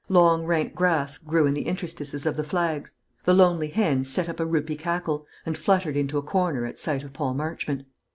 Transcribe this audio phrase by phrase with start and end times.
[0.09, 2.95] Long rank grass grew in the interstices of the flags.
[3.25, 7.03] The lonely hen set up a roopy cackle, and fluttered into a corner at sight
[7.03, 7.83] of Paul Marchmont.